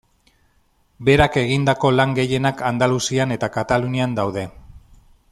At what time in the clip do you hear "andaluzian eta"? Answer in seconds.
2.69-3.51